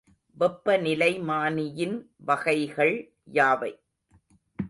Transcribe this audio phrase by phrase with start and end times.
[0.39, 2.05] வெப்பநிலைமானியின்
[2.17, 3.13] வகைகள்
[3.33, 3.71] யாவை?